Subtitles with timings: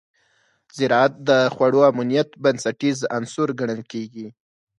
[0.77, 4.27] زراعت د خوړو امنیت بنسټیز عنصر ګڼل کېږي.